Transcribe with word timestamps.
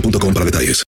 boostmobile.com 0.00 0.34
para 0.34 0.44
detalles. 0.46 0.84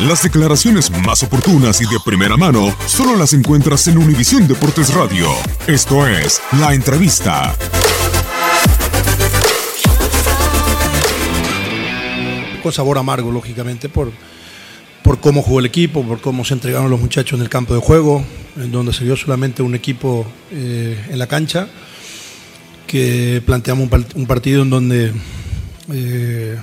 Las 0.00 0.22
declaraciones 0.22 0.90
más 0.90 1.22
oportunas 1.22 1.80
y 1.80 1.84
de 1.84 1.98
primera 2.04 2.36
mano 2.36 2.74
solo 2.86 3.16
las 3.16 3.34
encuentras 3.34 3.86
en 3.86 3.98
Univisión 3.98 4.48
Deportes 4.48 4.92
Radio. 4.94 5.28
Esto 5.66 6.06
es 6.06 6.40
La 6.58 6.74
Entrevista. 6.74 7.54
Con 12.62 12.72
sabor 12.72 12.98
amargo, 12.98 13.30
lógicamente, 13.30 13.88
por, 13.88 14.12
por 15.04 15.20
cómo 15.20 15.42
jugó 15.42 15.60
el 15.60 15.66
equipo, 15.66 16.04
por 16.04 16.20
cómo 16.20 16.44
se 16.44 16.54
entregaron 16.54 16.90
los 16.90 17.00
muchachos 17.00 17.36
en 17.38 17.42
el 17.42 17.48
campo 17.50 17.74
de 17.74 17.80
juego, 17.80 18.24
en 18.56 18.70
donde 18.72 18.92
se 18.92 19.04
vio 19.04 19.16
solamente 19.16 19.62
un 19.62 19.74
equipo 19.74 20.26
eh, 20.52 21.06
en 21.10 21.18
la 21.18 21.26
cancha, 21.26 21.68
que 22.86 23.42
planteamos 23.44 23.84
un, 23.84 23.90
part- 23.90 24.14
un 24.14 24.26
partido 24.26 24.62
en 24.62 24.70
donde 24.70 25.12
eh, 25.92 26.56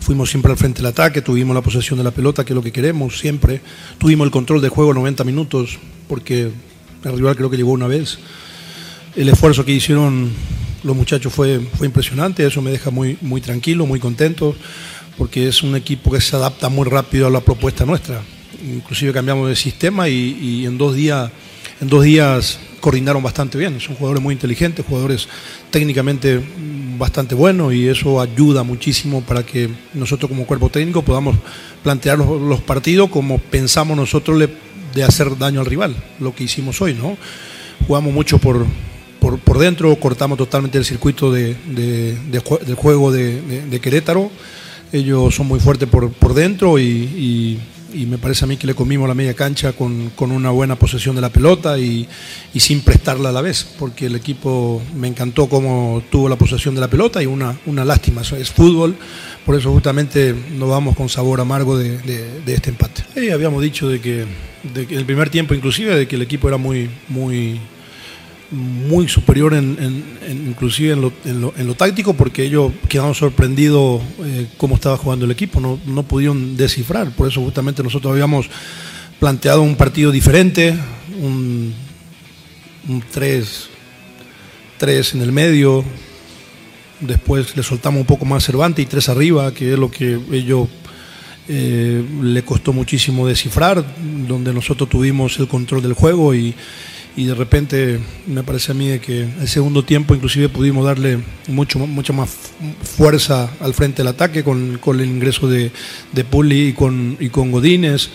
fuimos 0.00 0.30
siempre 0.30 0.50
al 0.50 0.58
frente 0.58 0.78
del 0.78 0.86
ataque, 0.86 1.22
tuvimos 1.22 1.54
la 1.54 1.62
posesión 1.62 1.98
de 1.98 2.04
la 2.04 2.10
pelota, 2.10 2.44
que 2.44 2.52
es 2.52 2.54
lo 2.54 2.62
que 2.62 2.72
queremos 2.72 3.18
siempre, 3.18 3.60
tuvimos 3.98 4.24
el 4.24 4.30
control 4.30 4.60
de 4.60 4.68
juego 4.68 4.94
90 4.94 5.24
minutos, 5.24 5.78
porque 6.08 6.50
el 7.04 7.16
rival 7.16 7.36
creo 7.36 7.50
que 7.50 7.56
llegó 7.56 7.72
una 7.72 7.86
vez. 7.86 8.18
El 9.14 9.28
esfuerzo 9.28 9.64
que 9.64 9.72
hicieron 9.72 10.30
los 10.82 10.96
muchachos 10.96 11.32
fue, 11.32 11.60
fue 11.76 11.86
impresionante, 11.86 12.46
eso 12.46 12.62
me 12.62 12.70
deja 12.70 12.90
muy, 12.90 13.18
muy 13.20 13.40
tranquilo, 13.40 13.86
muy 13.86 14.00
contento, 14.00 14.56
porque 15.18 15.48
es 15.48 15.62
un 15.62 15.76
equipo 15.76 16.10
que 16.10 16.20
se 16.20 16.34
adapta 16.36 16.68
muy 16.68 16.88
rápido 16.88 17.26
a 17.26 17.30
la 17.30 17.40
propuesta 17.40 17.84
nuestra. 17.84 18.22
Inclusive 18.64 19.12
cambiamos 19.12 19.48
de 19.48 19.56
sistema 19.56 20.08
y, 20.08 20.38
y 20.40 20.66
en 20.66 20.78
dos 20.78 20.94
días 20.94 21.30
en 21.80 21.88
dos 21.88 22.04
días 22.04 22.60
coordinaron 22.80 23.22
bastante 23.22 23.56
bien. 23.56 23.80
Son 23.80 23.94
jugadores 23.94 24.22
muy 24.22 24.34
inteligentes, 24.34 24.84
jugadores 24.84 25.28
técnicamente 25.70 26.42
bastante 27.00 27.34
buenos 27.34 27.74
y 27.74 27.88
eso 27.88 28.20
ayuda 28.20 28.62
muchísimo 28.62 29.22
para 29.22 29.44
que 29.44 29.68
nosotros 29.94 30.28
como 30.28 30.46
cuerpo 30.46 30.68
técnico 30.68 31.02
podamos 31.02 31.34
plantear 31.82 32.18
los, 32.18 32.60
partidos 32.60 33.10
como 33.10 33.38
pensamos 33.38 33.96
nosotros 33.96 34.48
de 34.94 35.02
hacer 35.02 35.36
daño 35.36 35.60
al 35.60 35.66
rival, 35.66 35.96
lo 36.20 36.32
que 36.32 36.44
hicimos 36.44 36.80
hoy, 36.80 36.94
¿no? 36.94 37.16
Jugamos 37.86 38.12
mucho 38.12 38.38
por, 38.38 38.66
por, 39.18 39.58
dentro, 39.58 39.94
cortamos 39.96 40.38
totalmente 40.38 40.78
el 40.78 40.84
circuito 40.84 41.32
de, 41.32 41.56
del 41.66 42.74
juego 42.76 43.10
de, 43.10 43.80
Querétaro. 43.82 44.30
Ellos 44.92 45.34
son 45.34 45.46
muy 45.46 45.60
fuertes 45.60 45.88
por, 45.88 46.10
por 46.12 46.34
dentro 46.34 46.78
y- 46.78 47.58
y 47.92 48.06
me 48.06 48.18
parece 48.18 48.44
a 48.44 48.48
mí 48.48 48.56
que 48.56 48.66
le 48.66 48.74
comimos 48.74 49.08
la 49.08 49.14
media 49.14 49.34
cancha 49.34 49.72
con, 49.72 50.10
con 50.16 50.30
una 50.32 50.50
buena 50.50 50.76
posesión 50.76 51.14
de 51.14 51.20
la 51.20 51.30
pelota 51.30 51.78
y, 51.78 52.08
y 52.54 52.60
sin 52.60 52.80
prestarla 52.82 53.30
a 53.30 53.32
la 53.32 53.40
vez, 53.40 53.66
porque 53.78 54.06
el 54.06 54.16
equipo 54.16 54.80
me 54.96 55.08
encantó 55.08 55.48
cómo 55.48 56.02
tuvo 56.10 56.28
la 56.28 56.36
posesión 56.36 56.74
de 56.74 56.80
la 56.80 56.88
pelota 56.88 57.22
y 57.22 57.26
una, 57.26 57.58
una 57.66 57.84
lástima, 57.84 58.22
es 58.22 58.50
fútbol, 58.50 58.96
por 59.44 59.56
eso 59.56 59.72
justamente 59.72 60.34
nos 60.56 60.68
vamos 60.68 60.96
con 60.96 61.08
sabor 61.08 61.40
amargo 61.40 61.76
de, 61.78 61.98
de- 61.98 62.54
este 62.54 62.70
empate. 62.70 63.02
Habíamos 63.32 63.62
dicho 63.62 63.88
de 63.88 64.00
que, 64.00 64.24
de 64.74 64.86
que 64.86 64.96
el 64.96 65.04
primer 65.04 65.30
tiempo 65.30 65.54
inclusive 65.54 65.94
de 65.96 66.06
que 66.08 66.16
el 66.16 66.22
equipo 66.22 66.48
era 66.48 66.56
muy, 66.56 66.90
muy, 67.08 67.60
muy 68.50 69.08
superior 69.08 69.54
en, 69.54 70.04
inclusive 70.28 70.92
en 70.92 71.40
lo, 71.40 71.74
táctico 71.74 72.14
porque 72.14 72.44
ellos 72.44 72.72
quedaron 72.88 73.14
sorprendidos 73.14 74.02
eh, 74.24 74.48
cómo 74.56 74.74
estaba 74.74 74.96
jugando 74.96 75.24
el 75.24 75.30
equipo, 75.30 75.60
no, 75.60 75.78
no 75.86 76.02
pudieron 76.02 76.56
descifrar, 76.56 77.10
por 77.12 77.28
eso 77.28 77.40
justamente 77.42 77.82
nosotros 77.82 78.12
habíamos 78.12 78.46
planteado 79.20 79.62
un 79.62 79.76
partido 79.76 80.10
diferente, 80.10 80.76
un, 81.20 81.72
un 82.88 83.02
3, 83.12 83.68
3 84.78 85.14
en 85.14 85.22
el 85.22 85.32
medio, 85.32 85.84
después 87.00 87.56
le 87.56 87.62
soltamos 87.62 88.00
un 88.00 88.06
poco 88.06 88.24
más 88.24 88.44
Cervantes 88.44 88.82
y 88.82 88.86
tres 88.86 89.08
arriba, 89.08 89.52
que 89.52 89.72
es 89.72 89.78
lo 89.78 89.90
que 89.90 90.18
ellos 90.32 90.68
eh, 91.48 92.04
le 92.22 92.42
costó 92.42 92.72
muchísimo 92.72 93.26
descifrar, 93.26 93.84
donde 94.26 94.52
nosotros 94.52 94.88
tuvimos 94.88 95.38
el 95.38 95.48
control 95.48 95.82
del 95.82 95.94
juego 95.94 96.34
y, 96.34 96.54
y 97.16 97.24
de 97.24 97.34
repente 97.34 97.98
me 98.26 98.42
parece 98.42 98.72
a 98.72 98.74
mí 98.74 98.98
que 99.00 99.22
el 99.22 99.48
segundo 99.48 99.84
tiempo 99.84 100.14
inclusive 100.14 100.48
pudimos 100.48 100.84
darle 100.84 101.18
mucho, 101.48 101.78
mucha 101.78 102.12
más 102.12 102.30
fuerza 102.82 103.50
al 103.60 103.74
frente 103.74 103.98
del 103.98 104.08
ataque 104.08 104.44
con, 104.44 104.78
con 104.78 105.00
el 105.00 105.08
ingreso 105.08 105.48
de, 105.48 105.70
de 106.12 106.24
Pulli 106.24 106.68
y 106.68 106.72
con, 106.72 107.16
y 107.18 107.28
con 107.28 107.50
Godínez. 107.50 108.10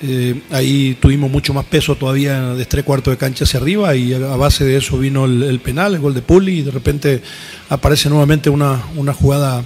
Eh, 0.00 0.42
ahí 0.50 0.96
tuvimos 1.00 1.28
mucho 1.28 1.52
más 1.52 1.64
peso 1.64 1.96
todavía 1.96 2.54
de 2.54 2.64
tres 2.66 2.84
cuartos 2.84 3.12
de 3.12 3.18
cancha 3.18 3.44
hacia 3.44 3.58
arriba 3.58 3.96
y 3.96 4.14
a 4.14 4.18
base 4.36 4.64
de 4.64 4.76
eso 4.76 4.96
vino 4.96 5.24
el, 5.24 5.42
el 5.42 5.58
penal, 5.58 5.94
el 5.94 6.00
gol 6.00 6.14
de 6.14 6.22
Pulli 6.22 6.60
y 6.60 6.62
de 6.62 6.70
repente 6.70 7.20
aparece 7.68 8.08
nuevamente 8.08 8.48
una, 8.48 8.80
una 8.94 9.12
jugada 9.12 9.64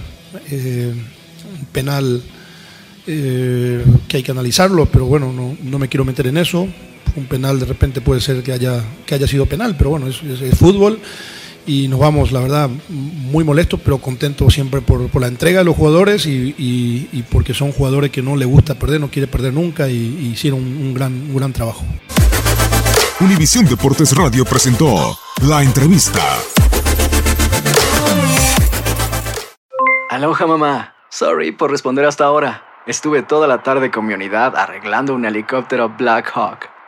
eh, 0.50 0.94
penal 1.70 2.22
eh, 3.06 3.84
que 4.08 4.18
hay 4.18 4.22
que 4.22 4.30
analizarlo, 4.30 4.86
pero 4.86 5.06
bueno, 5.06 5.32
no, 5.32 5.56
no 5.62 5.78
me 5.78 5.88
quiero 5.88 6.04
meter 6.04 6.26
en 6.28 6.38
eso. 6.38 6.66
Un 7.16 7.26
penal 7.26 7.58
de 7.60 7.66
repente 7.66 8.00
puede 8.00 8.20
ser 8.20 8.42
que 8.42 8.52
haya, 8.52 8.82
que 9.06 9.14
haya 9.14 9.26
sido 9.26 9.46
penal, 9.46 9.74
pero 9.76 9.90
bueno, 9.90 10.06
es, 10.06 10.22
es- 10.22 10.40
es 10.40 10.58
fútbol 10.58 10.98
y 11.66 11.86
nos 11.88 12.00
vamos, 12.00 12.32
la 12.32 12.40
verdad, 12.40 12.68
muy 12.88 13.44
molestos, 13.44 13.78
pero 13.84 13.98
contentos 13.98 14.52
siempre 14.54 14.80
por, 14.80 15.08
por 15.08 15.20
la 15.22 15.28
entrega 15.28 15.58
de 15.60 15.64
los 15.64 15.76
jugadores 15.76 16.26
y, 16.26 16.54
y- 16.58 17.08
y 17.12 17.22
porque 17.24 17.54
son 17.54 17.70
jugadores 17.72 18.10
que 18.10 18.22
no 18.22 18.34
les 18.36 18.48
gusta 18.48 18.74
perder, 18.74 19.00
no 19.00 19.08
quiere 19.10 19.28
perder 19.28 19.52
nunca 19.52 19.88
y, 19.88 19.94
y 19.94 20.30
hicieron 20.32 20.60
un, 20.60 20.66
un 20.78 20.94
gran, 20.94 21.12
un 21.12 21.36
gran 21.36 21.52
trabajo. 21.52 21.84
Univisión 23.20 23.66
Deportes 23.66 24.16
Radio 24.16 24.44
presentó 24.44 25.16
La 25.46 25.62
Entrevista. 25.62 26.20
Aloha 30.10 30.46
mamá. 30.46 30.94
Sorry 31.10 31.52
por 31.52 31.70
responder 31.70 32.04
hasta 32.06 32.24
ahora. 32.24 32.64
Estuve 32.86 33.22
toda 33.22 33.46
la 33.46 33.62
tarde 33.62 33.90
con 33.90 34.06
mi 34.06 34.14
unidad 34.14 34.56
arreglando 34.56 35.14
un 35.14 35.24
helicóptero 35.24 35.90
Black 35.96 36.32
Hawk. 36.34 36.71